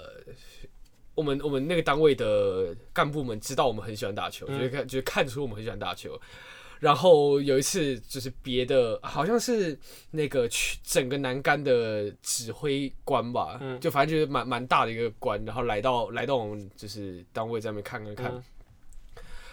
[1.15, 6.17] 我们我们那个单位的干部们知道我们很喜欢打球，嗯就是看就是看出我们很喜欢打球。
[6.81, 9.79] 然后有一次就是别的，好像是
[10.11, 13.79] 那个去整个南竿的指挥官吧，嗯。
[13.81, 18.43] 就反正就是蛮蛮大的一个官，然后来到来到我们就是单位在那边看看看，嗯。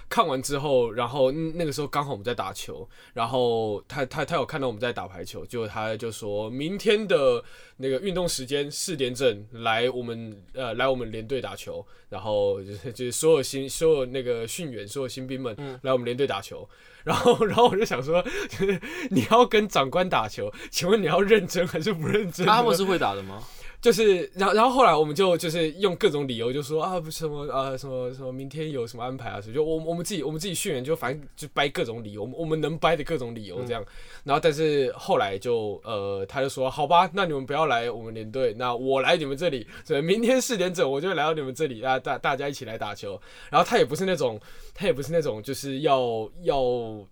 [0.07, 7.43] 看完之后，然后嗯那个时候刚好我们在打球，然后他他他有看到我们在打排球，就他就说明天的
[7.77, 15.79] 那个运动时间四点整来我们呃来我们连队打球，然后就是就是所有新所有那个训员所有新兵们嗯。
[15.81, 16.69] 来我们连队打球，
[17.05, 22.45] 然后然后我就想说，就是你要跟长官打球，请问你要认真还是不认真？
[22.45, 23.41] 他们是会打的吗？
[23.85, 29.39] 就是，然后然后后来我们就就是用各种理由就说啊，不是什么啊什么什么，明天有什么安排啊？
[29.39, 33.85] 所以就我我们自己我们自己训练就反正就掰各种理由，我们我们能掰的各种理由这样。
[34.23, 43.21] 然后但是后来就呃他就说好吧，那你们不要来我们连队，那我来你们这里，所以明天四点整我就来到你们这里，大大大家一起来打球。
[43.51, 44.41] 然后他也不是那种
[44.73, 46.57] 他也不是那种就是要要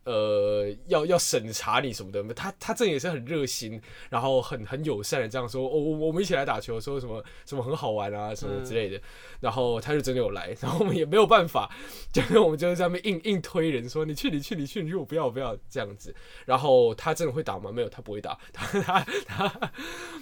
[0.05, 8.99] 呃要要审查你什么的，他他这也是很热心，然后很很友善的这样说，哦，我我们一起来打球，说什么什么很好玩啊，什么之类的。
[9.41, 11.70] 然后他就真的有来，然后我们也没有办法，
[12.14, 16.16] 就是我们就是在那边硬硬推人说你去你去你去你去，我不要我不要这样子。
[16.45, 17.72] 然后他真的会打吗？
[17.72, 19.72] 没有，他不会打，他 他他，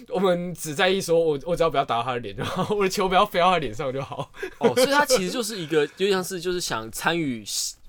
[0.08, 4.32] 我们只在意说我我只要不要打到他的脸，然后我的球不要飞到他脸上就好。
[4.58, 7.44] 哦，所以他其实就是一个，就像是就是想参与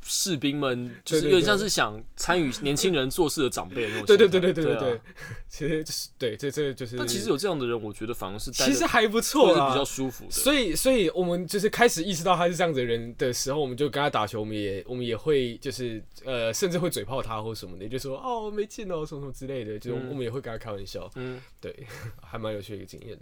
[0.05, 4.27] 士士兵们，就是有点像是想参与年轻人做事的长辈的那种对对。
[4.27, 5.01] 对对对对
[5.47, 10.31] 其实就是对这这就是，但其实有这样的人，我觉得反而是其实还不错啊，比较舒服的。
[10.31, 20.09] 所以，所以我们就是开始意识到他是这样子的人的时候，我们就跟他打球，我们也我们也会就是呃，甚至会嘴炮他或什么的，就说哦没劲哦什么什么之类的，就是嗯。
[20.09, 21.39] 我们也会跟他开玩笑，嗯。
[21.61, 21.85] 对，
[22.21, 23.17] 还蛮有趣的一个经验。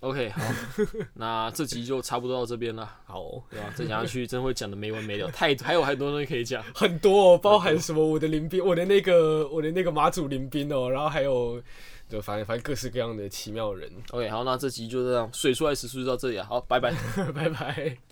[0.00, 0.42] ，OK，好，
[1.14, 3.72] 那这集就差不多到这边了，好哦、对吧？
[3.74, 6.62] 再讲下去真会讲的没完没了，太还有很多东西可以讲。
[6.74, 11.62] 很多、哦，包含什么我的林兵，我的那个我的那个马祖林兵哦，然后还有
[12.08, 13.90] 就反正反正各式各样的奇妙人。
[14.10, 16.92] OK，好，那这集就这样，水出来时速就到这里啊，好，拜拜。
[17.34, 18.07] 拜拜。